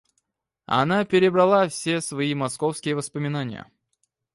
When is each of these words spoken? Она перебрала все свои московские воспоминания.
Она 0.65 1.05
перебрала 1.05 1.69
все 1.69 2.01
свои 2.01 2.33
московские 2.33 2.95
воспоминания. 2.95 3.69